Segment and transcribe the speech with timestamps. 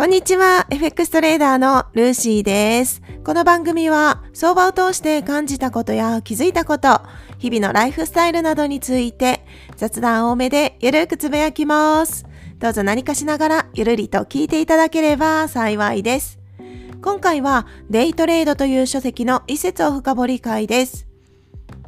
[0.00, 0.66] こんにちは。
[0.70, 3.02] FX トレーダーのルーシーです。
[3.22, 7.02] この番組は相場を通して感じたことや気づいたこと、
[7.36, 9.44] 日々のライフスタイルなどについて
[9.76, 12.24] 雑談多めでゆるくつぶやきます。
[12.58, 16.38] どうぞ何かしながらゆるりと聞いていただければ幸いです。
[17.02, 21.06] 今回はデイトレードという書籍の一節を深掘り会です。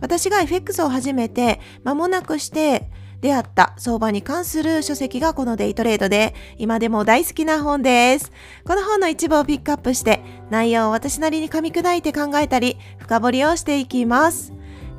[0.03, 2.91] 私が FX を始めて間もなくして
[3.23, 8.33] 出会った相場に関する書籍がこのデイトレードで今でも大好きな本です。
[8.67, 14.53] この本の一部をピックアップして内容を私なりに噛み砕いて考えたり深掘りをしていきます。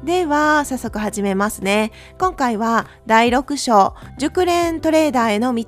[0.04, 1.94] では、早速始めますね。
[2.20, 5.64] 今回は第6章、熟練トレーダーへの道、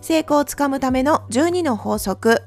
[0.00, 2.42] 成功をつかむための12の法則。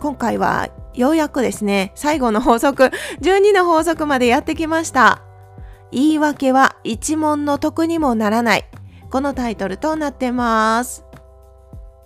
[0.00, 2.90] 今回はようやくですね、最後の法則、
[3.20, 5.22] 12の法則までやってきました。
[5.94, 8.64] 言い訳は一問の得にもならない。
[9.10, 11.04] このタイトルとなってます。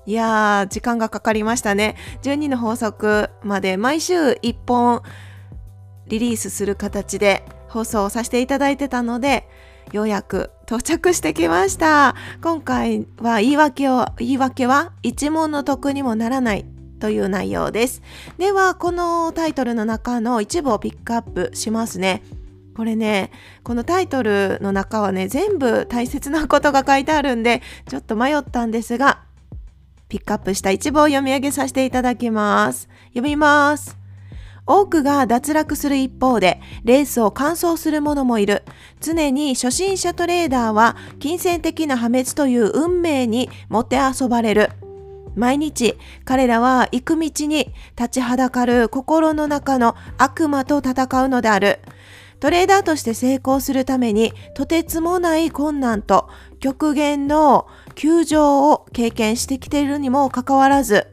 [0.05, 1.97] いやー、時間がかかりましたね。
[2.23, 5.03] 12の法則まで毎週1本
[6.07, 9.49] リリースする形で放送させていただいてたので、
[9.93, 12.15] ようやく到着してきました。
[12.43, 16.67] 今回は言い訳を、言い訳は一問の得にもならない
[17.01, 18.03] という内容です。
[18.37, 22.23] では、このタイトルの中の一部をピックアップしますね。
[22.79, 23.33] これね、
[23.65, 29.19] このタイトルの中はね、全部大切なことが書いてあるんで、ちょっと迷ったんですが、
[30.09, 32.89] ピックアップした一部を読み上げさせていただきます。
[33.09, 33.99] 読みます。
[34.65, 38.63] 多くが脱落する一方で、レースを完走する者もいる。
[39.01, 44.71] 常に初心者トレーダーは、金銭的な破滅という運命にもてあそばれる。
[45.35, 51.81] 毎日彼らは行く道に立ちはだかる心の中の悪魔と戦うのである。
[52.41, 56.29] トレーダーとして成功するためにとてつもない困難と
[56.61, 61.09] 極限の窮状を経験してきているにもかかわらず、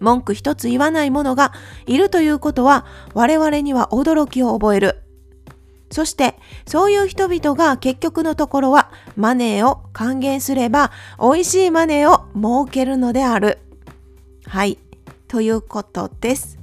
[0.00, 1.52] 文句一つ言わない者が
[1.86, 5.02] いるということは我々には驚きを覚える。
[5.90, 13.58] そして、そういう人々が結局のところはマネーを還元すれば美味しいマネーを設けるのである。
[14.46, 14.78] はい。
[15.28, 16.58] ということです。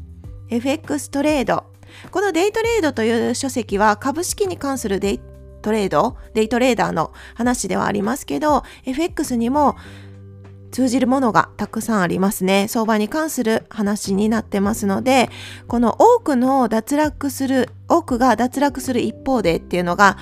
[0.50, 1.66] FX トレード
[2.12, 5.20] このデイトレードという書籍は株式に関するデイ
[5.62, 9.76] トレード、デイトレーダーの話ではありますけど、FX にも
[10.72, 12.68] 通じるものがたくさんありますね。
[12.68, 15.30] 相場に関する話になってますので、
[15.68, 20.18] この多くの脱落する、多くが脱落する一方でっていうのが、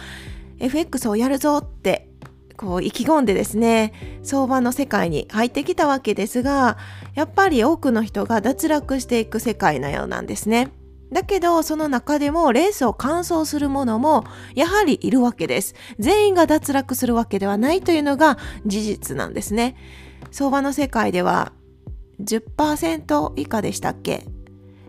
[0.60, 2.08] FX をやるぞって
[2.56, 6.78] こう意気込んでですね相場の世界に入ってきたわけですが
[7.16, 10.72] やっぱり多くの人が脱落していく世界なようなんですね。
[11.13, 14.25] だけど、その中でもレースを完走する者も
[14.56, 15.75] やはりいるわけです。
[16.00, 19.75] 全員が脱落するわけではないというのが事実なんですね。
[20.31, 21.53] 相場の世界では
[22.22, 24.25] 10%以下でしたっけ？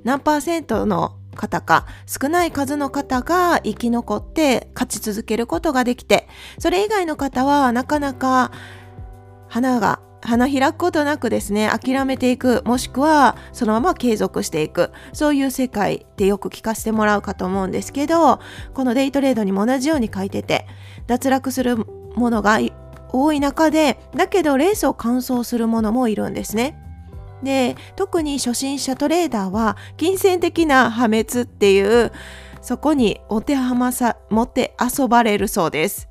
[0.02, 8.52] 何パーセントの方か少ない数の方が生き残って勝ち続けることができてそれ以外の方はなかなか
[9.48, 18.40] 花が花開くことなくですね諦めていくもしくはそのまま継続していくそういう世界ってよく聞かせてもらうかと思うんですけど
[18.72, 20.66] このデイトレードにも同じように書いてて
[21.06, 22.58] 脱落するものが
[23.12, 26.80] 多い中でだけどレースを完走するものもいるんですね。
[27.42, 32.10] で特に初心者トレーダーは金銭的な破滅っていう
[32.62, 36.08] そこにお手はまさ持って遊ばれるそうです。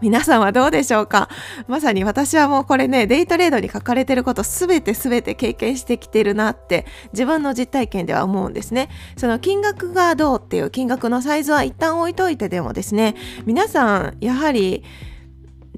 [0.00, 1.28] 皆さんはどうでしょうか？
[1.66, 8.88] まさに私はもうこれね、デイトレードに書かれてることすべてすべて経験してきてるなって自分の実体験では思うんですね。
[9.16, 14.84] その金額がどうっていう金額のサイズは一旦置いといてでもですね、皆さんやはり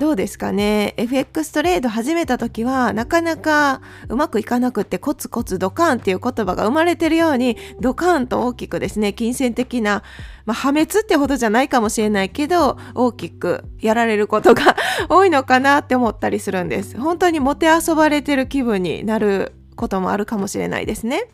[0.00, 10.03] どうですかね？FX トレード始めた時はなかなかうまくいかなくってコツコツドカンっていう言葉が生まれてるようにドカンと大きくですね金銭的な、
[10.47, 14.75] まあ、破滅ってほどじゃないかもしれないけど大きくやられることが
[15.11, 16.99] 多いのかなって思ったりするんです。
[16.99, 21.25] 本当にもてあそばれてる気分になることもあるかもしれないですね。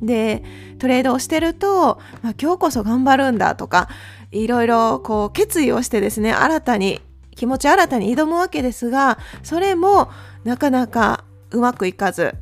[0.00, 0.44] で
[0.78, 3.88] トレードをしてると、まあ、今日こそ頑張るんだとか
[4.30, 7.00] いろいろこう決意をしてですね新たに
[7.34, 10.10] 気持ち新たに挑むわけですがそれも
[10.44, 12.34] なかなかうまくいかず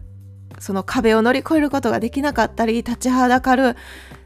[0.59, 3.77] その壁を乗り越えることができなかったり立ちはだかる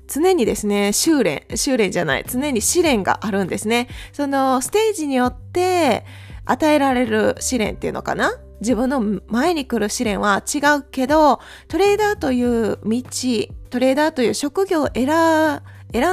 [0.07, 3.89] 常にですね修練修練じゃない常に試練があるんですね。
[4.13, 6.05] そのステージによって
[6.45, 8.39] 与えられる試練っていうのかな？
[8.61, 13.03] 自分の前に来る試練は違うけどトレーダーという道
[13.71, 15.61] トレーダーという職業を選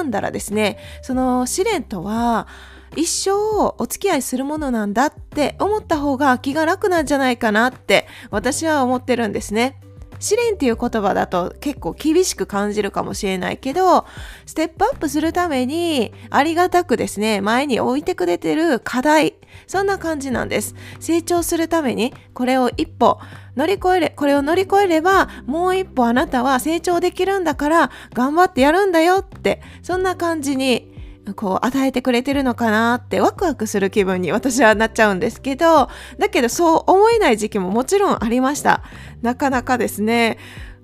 [0.03, 2.47] んだらですねその試練とは
[2.95, 3.31] 一生
[3.77, 9.79] お付き合いするものなんだって思った方が気が楽なんじゃないかなって私は思ってるんですね。
[10.19, 14.05] 試練っていう言葉だと結構厳しく感じるかもしれないけど、
[14.45, 19.33] ステップアップするためにありがたくですね、前に置いてくれてる課題、
[19.67, 20.75] そんな感じなんです。
[21.01, 23.19] 成長するためにこれを一歩
[23.57, 30.92] 乗り越えれ、これを乗り越えればもう一歩あなたは成長できるんだから頑張ってやるんだよって、そんな感じに
[31.35, 35.87] こう与えてくれてるのかなってワクワクする気分に私はなっちゃうんですけど
[36.17, 38.83] だけどそう思えない時期ももちろんありました。
[39.21, 40.37] なかなかですね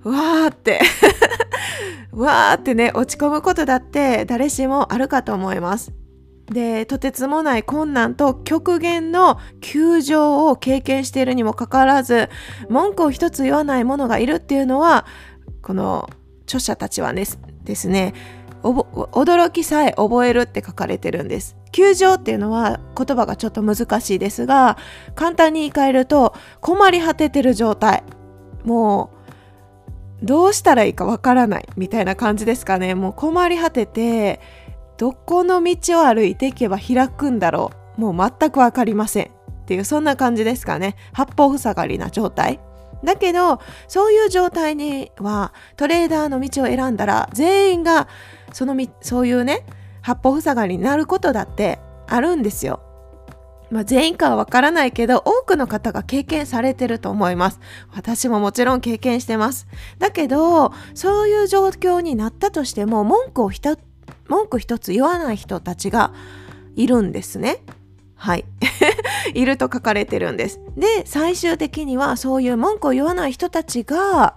[0.03, 0.80] わーって
[2.12, 5.91] わーってね落ち込むことだって誰しもあるかと思います。
[6.45, 12.30] でとてつもない困難と極限の窮状を経験しているにもかかわらず
[12.69, 15.06] 文句を一つ言わない者がいるっていうのは
[15.62, 16.09] この
[16.45, 17.25] 著者たちはね
[17.63, 18.13] ですね
[18.63, 21.56] 驚きさえ覚えるって書かれてるんです。
[21.71, 24.77] 窮状っていうのは言葉がちょっと難しいですが
[25.15, 28.03] 簡単に言い換えると困り果ててる状態。
[28.63, 29.11] も
[30.21, 32.95] うどうしたらいいかわからないみたいな感じですかね。
[32.95, 34.41] もう困り果てて
[34.97, 38.01] どこの道を歩いていけば開くんだろう。
[38.01, 39.25] もう全く分かりません。
[39.25, 40.95] っていうそんな感じですかね。
[41.13, 42.59] 八方塞がりな状態。
[43.03, 48.09] だけどそういう状態にはトレーダーの道を選んだら全員が
[48.51, 49.66] そのみそういうね
[50.01, 52.81] 八方塞がりになることだってあるんですよ。
[53.72, 57.60] まあ、全員かはわからないけど多くの方が経験されてると思います。
[57.94, 59.68] 私ももちろん経験してます。
[60.00, 63.62] だけどそういう状況になったとしても文句をひ
[64.28, 66.13] 文句一つ言わない人たちが
[66.75, 67.57] いるんですね。
[68.16, 68.45] はい。
[69.34, 70.60] いると書かれてるんです。
[70.75, 74.36] で、最終的にはそういう文句を言わない人たちが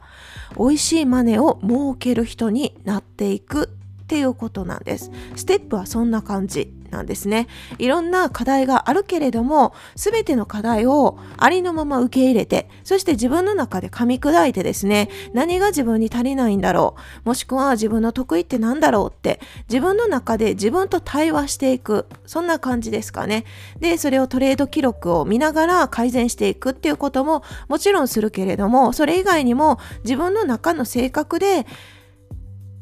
[0.57, 3.71] 美味しいマネを設ける人になっていく
[4.03, 5.11] っていうことなんです。
[5.37, 7.49] ステップはそんな感じなんですね。
[7.79, 16.95] いろんな課題があるけれども、全ての課題をありのまま受け入れて、そして自分の中で噛み砕いてですね、何が自分に足りないんだろ
[17.25, 23.45] う、もしくは自分の得意って何だろうって、自分の中で自分と対話していく、そんな感じですかね。
[23.81, 31.67] で、それをトレード記録を見ながら改善していくっていうことももちろんするけれども、それ以外にも自分の中の性格で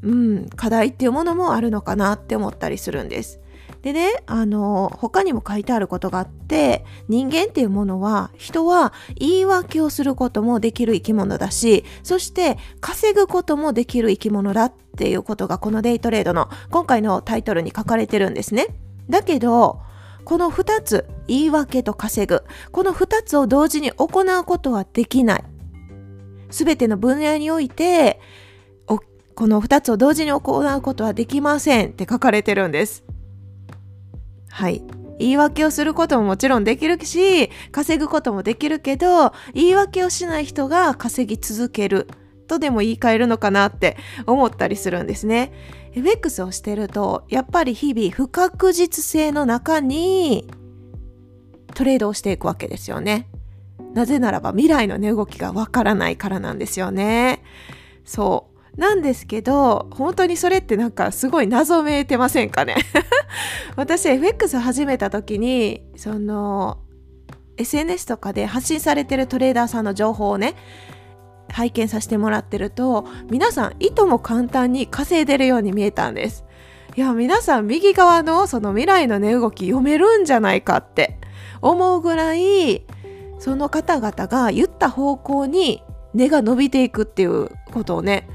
[0.02, 3.40] うん、課題っていうものもあるのかなって思ったりするんです。
[3.82, 18.66] でね、あの、他にも書いてあることがあって、人間っていうものは、人は言い訳をすることもできる生き物だし、そして稼ぐこともできる生き物だっていうことがこのデイトレードの今回のタイトルに書かれてるんですね。
[19.08, 19.80] だけど、
[20.26, 25.44] この2つ、言い訳と稼ぐ、この2つを同時に行うことはできない。
[26.50, 28.20] すべての分野において、
[29.40, 33.04] この2つを同時に行うことはできませんって書かれてるんです。
[34.50, 34.82] はい。
[35.18, 42.06] 言い訳をすることももちろんできるし、稼ぐこともできるけど、言い訳をしない人が稼ぎ続ける
[42.48, 43.96] とでも言い換えるのかなって
[44.26, 45.54] 思ったりするんですね。
[45.94, 50.50] FX をしてると、やっぱり日々不確実性の中に
[51.74, 53.30] トレードをしていくわけですよね。
[53.94, 57.42] なぜならば未来の値動きがわからないからなんですよね。
[58.04, 58.49] そう。
[58.76, 62.76] なんですけど本当にそれってなんかすごい謎めいてませんかね？
[63.76, 66.78] 私 FX 始めた時にその
[67.56, 70.54] SNS とかで発信されてるトレーダーさんの情報をね
[71.52, 76.44] 拝見させてもらってると皆さんいとも簡単に稼いでるように見えたんです。
[76.96, 81.18] いや皆さん右側のその未来の値動き読めるんじゃないかって
[81.62, 82.84] 思うぐらい
[83.38, 88.28] その方々が言った方向に根が伸びていくっていうことをね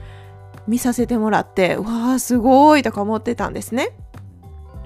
[0.68, 3.96] 見させてもらってわあすごいとか思ってたんですね。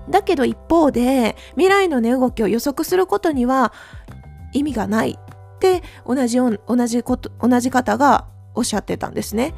[0.09, 3.73] だけど一方で未来の値動きを予測することには
[4.53, 9.53] 意味がないって同じ同じこと同じ方がおっしゃってたんですね。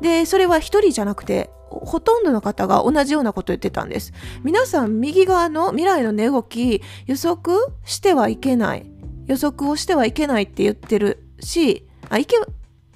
[0.00, 4.12] でそれは一人じゃなくてほとんどの方が同じようなこと言ってたんです。
[4.42, 8.90] 皆さん右側の未来の値動き予測してはいけない
[9.26, 12.36] 予測をしてはいけないって言ってるしあいけ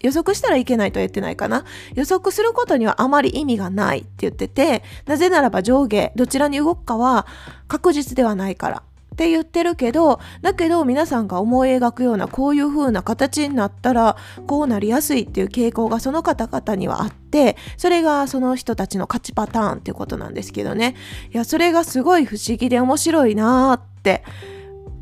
[0.00, 1.64] 予測したらいけないと言ってないかな。
[1.95, 7.26] 予測することにはあまり意味がないって言ってて、なぜならば上下、どちらに動くかは
[7.67, 8.83] 確実ではないから。
[9.14, 20.95] って言ってるけど、だけど皆さんが思い描くようなこういう風な形になったらこうなりやすいっていう傾向がその方々にはあって、それがその人たちの勝ちパターンっていうことなんですけどね。
[21.35, 24.23] いや、それがすごい不思議で面白いなーって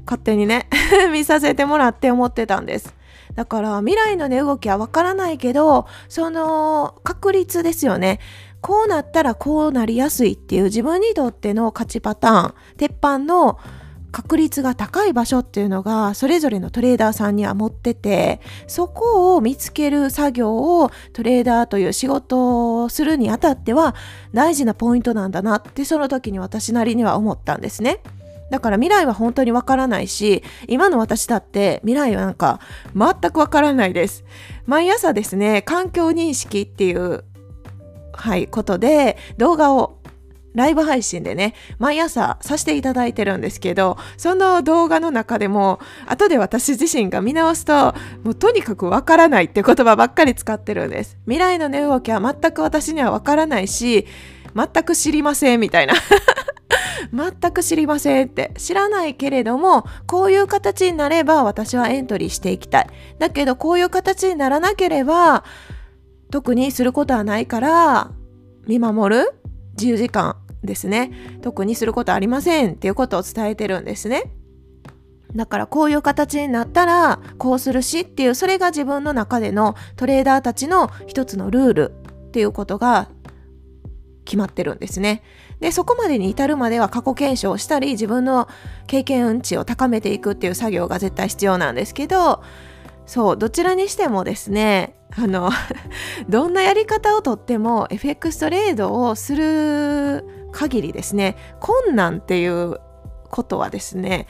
[0.06, 0.68] 勝手にね
[1.12, 2.94] 見させてもらって思ってたんです。
[3.36, 8.18] だから未来の値動きはわからないけどその確率ですよね
[8.60, 13.60] こうなったらこうなりやすいっていう自分にとっての勝ちパターン鉄板の
[14.16, 23.94] 確率が高い場所っていうのがそれぞれのトレーダーさんには持っててそこを見つける作業をトレーダーという仕事をするにあたっては
[24.32, 28.00] 大事なポイントなんだなってその時に私なりには思ったんですね。
[28.50, 32.60] だから未来は本当にわからないし今の私だって未来はなんか
[32.94, 34.24] 全くわからないです。
[34.66, 37.24] 毎朝ですね環境認識っていう
[38.16, 39.98] はい、ことで動画を
[40.54, 51.18] ライブ配信でね、毎朝させていただいてるんですけど、その動画の中でも、後で私自身が見直すと、もうとにかくわからないって言葉ばっかり使ってるんです。
[51.26, 54.06] 未来の値動きは全く私にはわからないし、
[54.54, 55.92] 全く知りませんみたいな。
[57.12, 58.52] 全く知りませんって。
[58.56, 62.86] 知らないけれどもこういう形になれば私はエントリーしていきたい。
[63.18, 65.44] だけどこういう形にならなければ
[66.30, 68.10] 特にすることはないから
[68.66, 69.34] 見守る
[69.76, 71.12] 自由時間ですね。
[71.42, 74.32] 特にすることありませんっていうことを伝えてるんですね。
[75.34, 81.92] だからこういう形になったらこうするしっていうそれが自分の中でのトレーダーたちの一つのルール
[82.28, 83.10] っていうことが
[84.26, 85.22] 決まってるんですね。
[85.60, 88.46] でそこまでに至るまでは過去検証をしたり自分の
[88.86, 92.42] 経験運値を高めていくっていう作業が絶対必要なんですけど
[93.06, 95.50] そうどちらにしてもですねあの
[96.28, 102.80] どんなやり方をとっても FX トレードをする限りですね困難っていう
[103.30, 104.26] ことはですね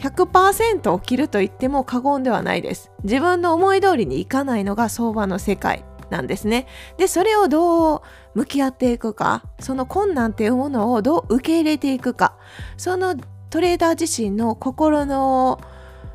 [0.00, 6.66] 100%起きると言っても過言ではないです自分の思い通りにいかないのが相場の世界なんですね。
[6.96, 8.02] でそれをどう
[8.34, 12.36] 向き合っていくかその困難っていうものをどう受け入れていくか
[12.76, 13.16] その
[13.50, 15.60] トレーダー自身の心の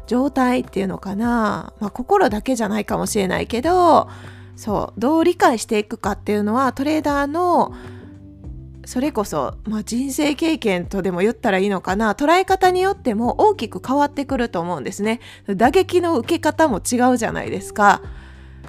[0.07, 4.07] 状態っていうのかな、まあ、心だけじゃないかもしれないけど
[4.55, 7.73] そうどう理解していくかっていうのはトレーダーの
[8.85, 12.13] それこそ、まあ、人生経験とでも言ったらいいのかな。
[12.13, 15.21] 捉え方によっても大きく変わってくると思うんですね。
[15.47, 18.01] 打撃の受け方も違うじゃないですか。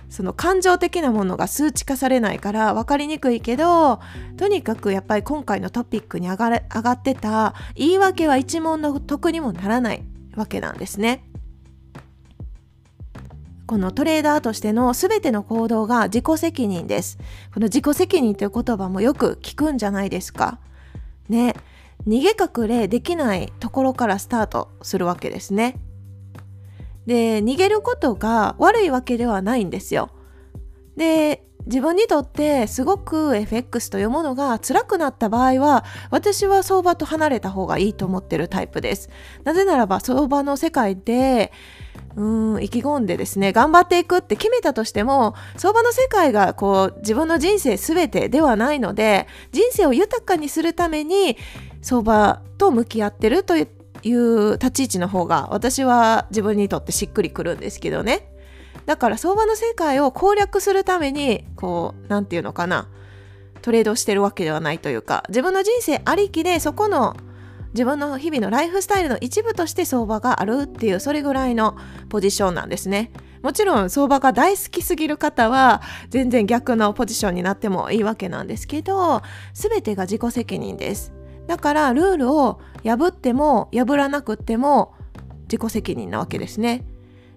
[0.08, 4.00] その感情的なものが数値化されないから分かりにくいけど
[4.36, 10.02] とにかくやっぱり今回のトピックに上がれ上がってた言い訳は一問の得にもならない
[10.36, 11.24] わけなんですね。
[13.66, 17.18] このトレーダーとしての全ての行動が自己責任です。
[17.52, 20.60] この自己責任という言葉もよく聞くんじゃないですか。
[21.28, 21.54] ね。
[22.06, 25.80] 逃げ隠れできないところからスタートするわけですね。
[27.06, 30.10] で、逃げることが悪いわけではないんですよ。
[30.96, 39.10] で、自分にとってすごく FX というものが辛くなった場合は私は相場と離れた方がいいと思ってるタイプです。
[39.42, 41.52] なぜならば相場の世界で
[42.14, 51.36] うん意気込んでですね頑張っていくって決めたとしても相場の世界がこう自分の人生全てではないので人生を豊かにするために
[51.82, 53.62] 相場と向き合ってるとい
[54.06, 58.28] いう立ち位置の方が私は自分にとってしっくりくるんですけどね。
[58.86, 62.88] だから相場の世界を攻略するためにこう何て言うのかな
[63.62, 67.16] トレードしてるわけではないというか自分の人生ありきでそこの
[67.72, 71.76] 自分の日々のライフスタイルの一部として相場があるっていうそれぐらいの
[72.08, 73.10] ポジションなんですね。
[73.42, 79.22] もちろん相場が大好きすぎる方は全然逆のポジションになってもいいわけなんですけど
[79.52, 81.15] 全てが自己責任です。
[81.46, 84.94] だからルールを破っても破らなくっても
[85.42, 86.84] 自己責任なわけですね。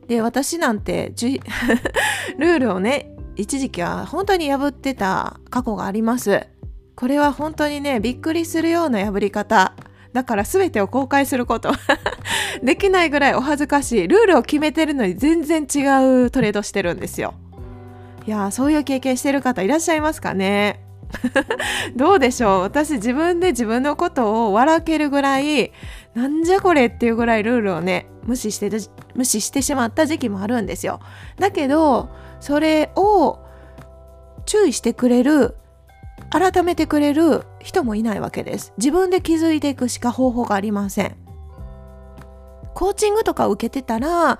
[0.07, 1.13] で私なんて
[2.37, 6.47] ルールをね一時期は本当に破ってた過去があります。
[6.95, 9.73] これは本当にねびっくりするような破り方。
[10.11, 11.71] だから全てを公開すること。
[12.63, 14.07] できないぐらいお恥ずかしい。
[14.07, 15.85] ルールを決めてるのに全然違
[16.25, 17.35] うトレードしてるんですよ。
[18.25, 20.81] いやそういう経験してる方いらっしゃいますかね。
[21.95, 22.61] どうでしょう？
[22.61, 25.71] 私自分で自分のことを笑けるぐらい
[26.13, 28.69] なんじゃこれっていうぐらいルールをね無視して
[29.15, 30.99] 無視してしまった時期もあるんですよ。
[31.37, 33.39] だけどそれを
[34.45, 35.55] 注意してくれる
[36.29, 38.73] 改めてくれる人もいないわけです。
[38.77, 41.15] 自分で気づいていくしか方法がありません。
[42.75, 44.39] コーチングとか受けてたら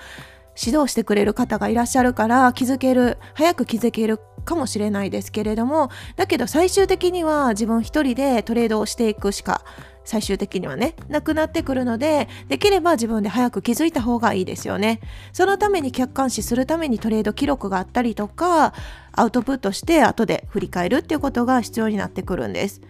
[0.62, 4.20] 指導してくれる方がいらっしゃるから気づける早く気づける
[4.50, 9.64] かもしれないですけれどもだけど最終的には自分一人でトレードをしていくしか
[10.04, 15.02] 最終的にはねなくなってくるのでできれば自分で早く気づいた方がいいですよね。
[15.34, 18.74] そのために客観視するためにトレード記録があったりとか
[19.12, 22.82] アウトプットして後で振り返るっていうことが必要になってくるんです。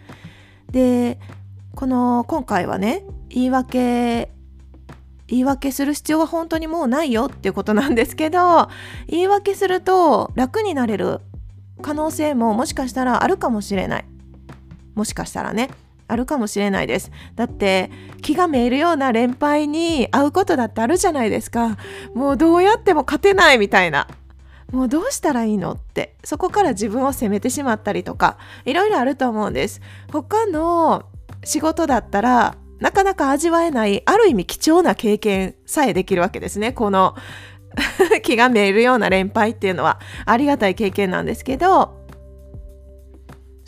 [0.70, 1.18] で
[1.74, 4.30] この今回はね言い訳
[5.26, 8.68] 言い訳する必要は本当にもうないよっていうことなんですけど
[9.06, 11.20] 言い訳すると楽になれる
[11.80, 14.04] 可能性ももしかしたらあるかもしれない。
[14.94, 15.70] もしかしたらね
[16.08, 17.10] あるかもしれないです。
[17.36, 21.76] だって気がめいるような連敗に会うことだってあるじゃないですか。
[22.14, 24.08] もうどうやっても勝てないみたいな。
[24.72, 26.16] もうどうしたらいいのって。
[26.24, 29.80] そこから自分を責めてしまったりとかいろいろあると思うんです。
[30.12, 31.04] 他の
[31.44, 36.72] 仕事だったらなかなか味わえないある意味貴重な経験さえできるわけですね。
[36.72, 37.14] この
[38.22, 42.00] 気がめいるような連敗っていうのはありがたい経験なんですけど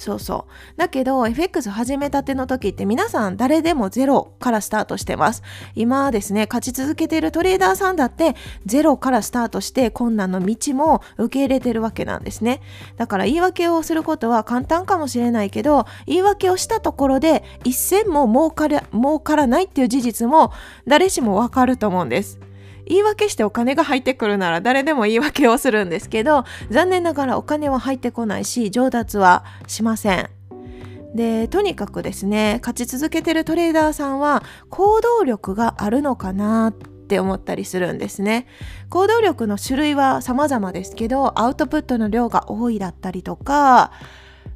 [0.03, 0.77] そうそう。
[0.77, 5.45] だけど FX 始めたての時って皆さん誰でもゼロからスタートしてます。
[5.77, 8.35] 今ですね、勝ち続けているトレーダーさんだって
[8.67, 12.61] ゼロからスタートして困難の道も受け入れてるわけなんですね。
[12.97, 20.53] だから言い訳をすることは簡単かもしれないけど、言い訳をしたところで一銭も儲から儲からないっていう事実も
[20.85, 22.41] 誰しもわかると思うんです。
[22.93, 30.29] 言い訳してお金が入ってくるなら誰でも言い訳をするんですけど残念ながらお金は入ってこないし上達はしません。
[31.15, 38.47] でとにかくですね勝ち続けてるトレーダーさんは行動力があるのかなって思ったりするんですね
[38.89, 43.93] 行動力の種類は様々ですけどアウトプットの量が多いだったりとか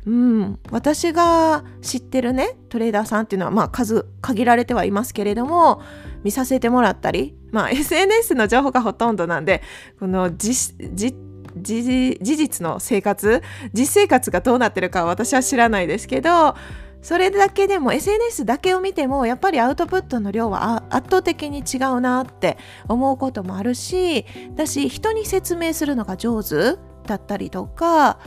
[0.07, 5.83] うん、私が知ってるねトレーダーさんっていうのはまあ数限られてはいますけれども
[6.23, 9.63] 見させてもらったり、まあ、 SNS の情報がほとんどなんで
[9.99, 16.55] この事実の生活実生活がどうなってるかは私は知らないですけど
[17.03, 22.59] それだけでも SNS だけを見てもやっぱりアウトプットの量は圧倒的に違うなって
[22.89, 28.19] 思うこともあるしだし人に説明するのが上手だったりとか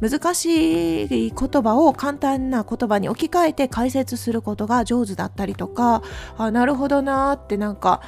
[0.00, 6.02] 難しい言葉を簡単な言葉に置き換えて解説することが上手だったりとか
[6.38, 8.02] あなるほどなーってなんか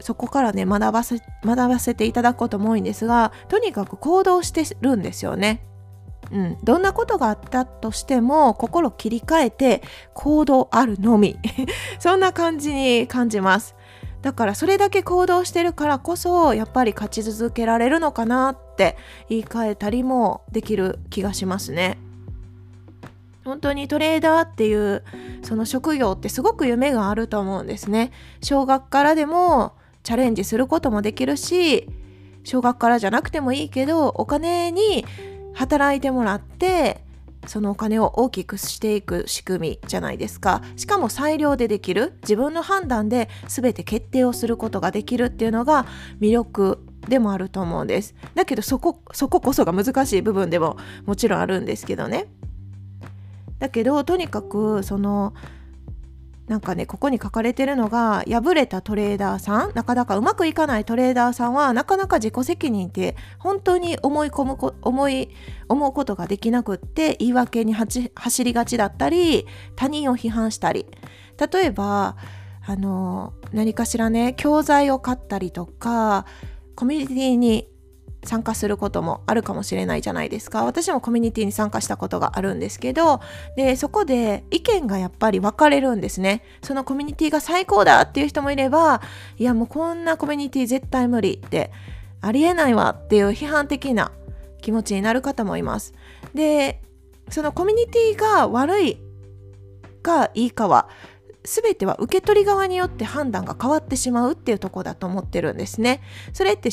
[0.00, 5.64] そこからね学ばせ学ばせていただくことも多いんですがとにかく行動してるんですよね。
[6.32, 9.82] うん、どんなことがあったとしても心切り替えて
[10.14, 11.38] 行動あるのみ。
[12.00, 13.76] そんな感じに感じます。
[14.24, 18.96] だからそれだけ行動してるからこそやっぱり勝ち続けられるのかなって
[19.28, 21.98] 言い換えたりもできる気がしますね。
[23.44, 25.04] 本当にトレーダーっていう
[25.42, 28.12] その職業ってすごく夢があると思うんですね。
[28.42, 31.86] 小学からでもチャレンジすることもできるし
[32.44, 35.04] 小学からじゃなくてもいいけどお金に
[35.52, 37.03] 働いてもらって
[37.46, 40.62] そのお金を大きくしていく仕組みじゃないですか。
[40.76, 42.14] しかも裁量でできる。
[42.22, 45.86] 自分の判断で全て決定をすることができるっていうのが
[46.20, 48.14] 魅力でもあると思うんです。
[48.34, 50.76] だけどそこそここそが難しい部分でも
[51.06, 52.26] もちろんあるんですけどね。
[53.58, 55.34] だけどとにかくその
[56.46, 65.30] なんかねここに書かれてるのが敗れたトレーダーさんなかなかうまくいかないトレーダーさんはなかなか自己責任って本当に思い込む思い
[65.68, 70.86] 思うことができなくって言い訳に走りがちだったり他人を批判したり。
[71.52, 72.16] 例えば
[72.66, 76.24] あの何かしらね教材を買ったりとか
[76.74, 77.68] コミュニティに
[78.24, 80.64] 参加することもあるかもしれないじゃないですか。
[80.64, 83.20] 私もコミュニティに参加したことがあるんですけど
[83.56, 86.42] でそこで意見がやっぱり分かれるんですね。
[86.62, 89.00] そのコミュニティが最高だっていう人もいれば
[89.38, 91.70] いやもうこんなコミュニティ絶対無理って
[92.20, 94.12] ありえないわっていう批判的な
[94.60, 95.92] 気持ちになる方もいます。
[96.34, 96.80] で
[97.30, 98.98] そのコミュニティが悪い
[100.02, 100.88] かいいかは
[101.44, 106.00] 全ては受け取り側によって判断が変わってしまうっていうとこだと思ってるんですね。
[106.32, 106.70] それって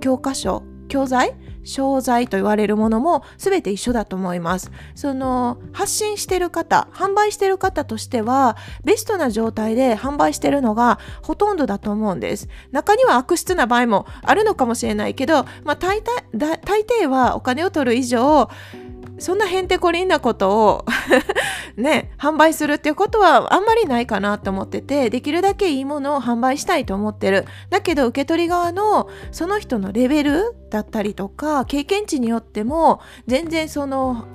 [0.00, 1.34] 教科書教材？
[1.66, 4.70] 商材と言われるものも全て一緒だと思います。
[4.94, 12.48] その発信してる方、販売してる方としてはベストな状態で販売してるのがほとんどだと思うんです。
[12.70, 18.50] 中には悪質な場合もあるのかもしれないけど、まあ、大大抵はお金を取る以上
[19.24, 20.84] そんなへんてこりんなことを
[21.78, 27.46] ね販売するっていうことはあんまりないかなと思っててできるだけいいものを販売したいと思ってる。
[27.70, 34.26] だけど受け取り側のその人のレベルだったりとか経験値によっても全然その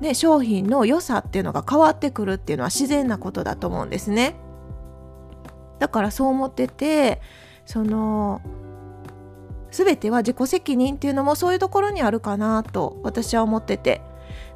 [0.00, 4.36] ね商品の良さっていうのが変わってくるっていうのは自然なことだと思うんですね。
[5.80, 7.20] だからそう思ってて
[7.64, 8.40] その
[9.70, 14.02] 全ては自己責任っていうのもそういうところにあるかなと私は思ってて。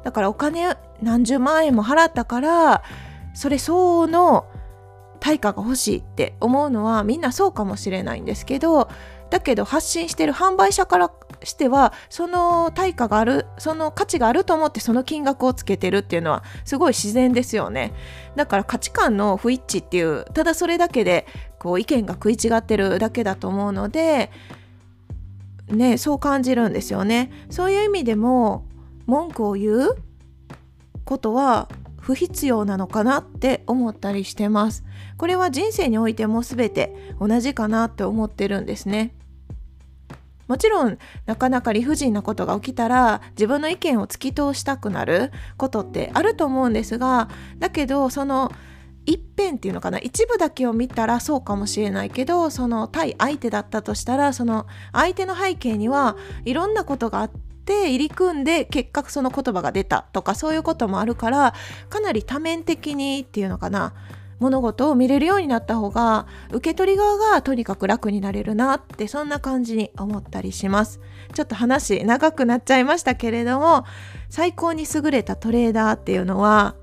[0.03, 2.83] だからお金何十万円も払ったから
[3.33, 4.45] それ相応の
[5.19, 8.89] 対価が欲しいって思うのはみんなそうかもしれないんですけど
[9.29, 11.11] だけど発信してる販売者から
[11.43, 17.93] してはその対価があるその価値があると思ってその金額をつけてるっていうのはすごい自然ですよね。
[18.35, 21.27] だから価値観の不一致っていうただそれだけで
[21.59, 24.31] こう意見が食い違ってるだけだと思うので
[25.71, 27.31] ねそう感じるんですよね。
[27.49, 28.65] そういう意味でも
[29.05, 29.95] 文句を言う
[31.05, 31.67] ことは
[31.99, 34.83] 不必要なのかなって思ったりしてます。
[35.17, 39.13] これは人生においても全て同じかなって思ってるんですね。
[40.47, 47.29] もちろんなかなか理不尽なことが起きたら自分の意見を突き通したくなることってあると思うんですが
[47.59, 48.51] だけどその
[49.05, 49.99] 一辺っていうのかな？
[49.99, 57.31] 一部だけを見たらそうかもしれないけどその対相手だったとしたらその相手の背景にはいろんなことがあっ
[57.65, 61.53] て入り組んで結果その言葉が出たとかそういうこともあるから
[61.89, 63.93] かなり多面的にっていうのかな？
[64.39, 70.99] 物事を見れるようになった方が受け取り側がとにかく楽になれるなってそんな感じに思ったりします。
[71.35, 73.85] ちょっと話長くなっちゃいましたけれども
[74.29, 76.75] 最高に優れたトレーダーっていうのは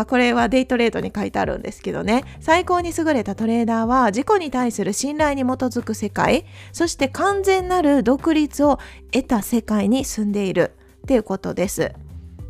[0.00, 2.24] あこれはデイトレードに書いてあるんですけどね。
[2.40, 8.78] 最高に優れたトレーダーは自己に対する信頼に基づく世界そして完全なる独立を
[9.12, 10.72] 得た世界に住んでいる。
[11.00, 11.92] っていうことです。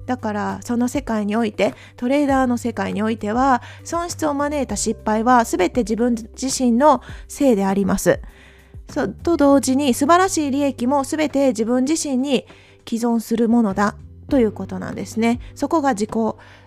[0.07, 8.21] だからその世界においてトレーダーの世界においては損失を招いた失敗は全て自分自身のせいであります。
[8.91, 12.45] そと同時に素晴らしい利益も全て自分自身に
[12.89, 13.95] 既存するものだ。
[14.29, 15.41] ということなんですね。
[15.55, 16.11] そこが自己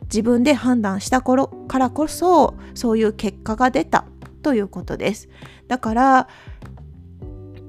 [0.04, 4.06] 自分で判断した頃からこそそういう結果が出た
[4.42, 5.30] ということです。
[5.68, 6.28] だから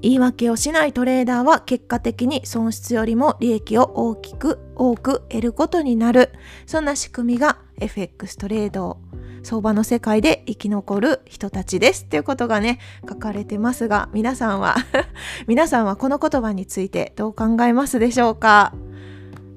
[0.03, 6.31] 言い訳をしないトレーダーは結果的に損失よりも利益を大きく多く得ることになる。
[6.67, 8.99] そんな仕組みが FX トレード
[9.43, 14.77] 相場の世界で生き残る人たちですっていうことがね書かれてますが皆さんは
[15.47, 18.75] 皆さんはこの言葉についてどう考えますでしょうか？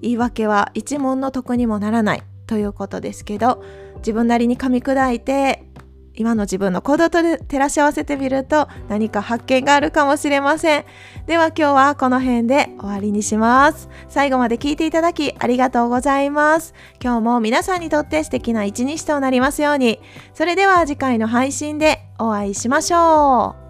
[0.01, 2.23] 言い訳は一問の得にもならない。
[2.47, 3.63] ということですけど
[3.97, 5.63] 自分なりに噛み砕いて
[6.17, 10.85] 今の自分の行動と照らし合わせてみると何か発見があるかもしれません。
[11.27, 13.87] では今日はこの辺で終わりにします。
[14.09, 16.73] 最後まで聞いていただきありがとうございます。
[17.01, 19.99] 今日も皆さんにとって素敵な一日となりますように。
[20.33, 23.66] それでは次回の配信でお会いしましょう。